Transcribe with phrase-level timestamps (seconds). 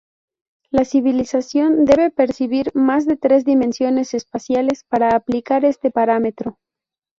[0.71, 6.57] La civilización debe percibir más de tres dimensiones espaciales para aplicar este parámetro.